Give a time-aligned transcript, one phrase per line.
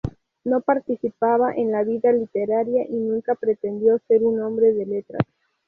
[0.43, 5.21] No participaba en la vida literaria y nunca pretendió ser un hombre de letras.